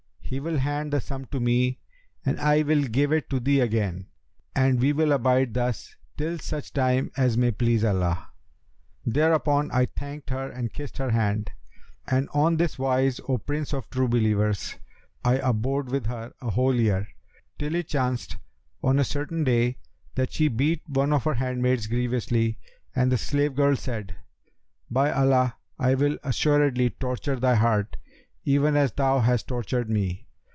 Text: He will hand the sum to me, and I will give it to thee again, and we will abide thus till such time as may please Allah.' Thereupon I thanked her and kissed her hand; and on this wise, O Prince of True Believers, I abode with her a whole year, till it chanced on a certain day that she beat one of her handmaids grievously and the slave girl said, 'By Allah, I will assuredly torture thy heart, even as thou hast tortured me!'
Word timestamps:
He 0.33 0.39
will 0.39 0.59
hand 0.59 0.93
the 0.93 1.01
sum 1.01 1.25
to 1.25 1.41
me, 1.41 1.81
and 2.25 2.39
I 2.39 2.61
will 2.63 2.83
give 2.83 3.11
it 3.11 3.29
to 3.31 3.41
thee 3.41 3.59
again, 3.59 4.07
and 4.55 4.79
we 4.79 4.93
will 4.93 5.11
abide 5.11 5.53
thus 5.53 5.93
till 6.15 6.39
such 6.39 6.71
time 6.71 7.11
as 7.17 7.37
may 7.37 7.51
please 7.51 7.83
Allah.' 7.83 8.29
Thereupon 9.05 9.69
I 9.71 9.87
thanked 9.87 10.29
her 10.29 10.49
and 10.49 10.71
kissed 10.71 10.99
her 10.99 11.09
hand; 11.09 11.51
and 12.07 12.29
on 12.33 12.55
this 12.55 12.79
wise, 12.79 13.19
O 13.27 13.39
Prince 13.39 13.73
of 13.73 13.89
True 13.89 14.07
Believers, 14.07 14.77
I 15.21 15.33
abode 15.39 15.89
with 15.89 16.05
her 16.05 16.31
a 16.39 16.51
whole 16.51 16.75
year, 16.75 17.09
till 17.59 17.75
it 17.75 17.89
chanced 17.89 18.37
on 18.81 18.99
a 18.99 19.03
certain 19.03 19.43
day 19.43 19.79
that 20.15 20.31
she 20.31 20.47
beat 20.47 20.81
one 20.87 21.11
of 21.11 21.25
her 21.25 21.33
handmaids 21.33 21.87
grievously 21.87 22.57
and 22.95 23.11
the 23.11 23.17
slave 23.17 23.53
girl 23.53 23.75
said, 23.75 24.15
'By 24.89 25.11
Allah, 25.11 25.57
I 25.77 25.93
will 25.95 26.17
assuredly 26.23 26.89
torture 26.89 27.35
thy 27.37 27.55
heart, 27.55 27.97
even 28.43 28.75
as 28.75 28.93
thou 28.93 29.19
hast 29.19 29.47
tortured 29.47 29.87
me!' 29.87 30.27